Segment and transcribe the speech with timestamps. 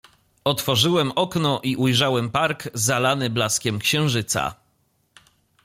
[0.43, 4.55] "Otworzyłem okno i ujrzałem park, zalany blaskiem księżyca."